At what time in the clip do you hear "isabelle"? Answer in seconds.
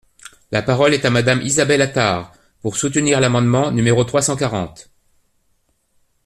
1.43-1.83